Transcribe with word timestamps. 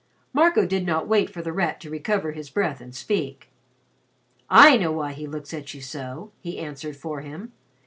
Marco 0.33 0.65
did 0.65 0.83
not 0.83 1.07
wait 1.07 1.29
for 1.29 1.43
The 1.43 1.53
Rat 1.53 1.79
to 1.81 1.89
recover 1.91 2.31
his 2.31 2.49
breath 2.49 2.81
and 2.81 2.95
speak. 2.95 3.49
"I 4.49 4.75
know 4.75 4.91
why 4.91 5.11
he 5.13 5.27
looks 5.27 5.53
at 5.53 5.75
you 5.75 5.81
so," 5.81 6.31
he 6.41 6.57
answered 6.57 6.95
for 6.97 7.21
him. 7.21 7.51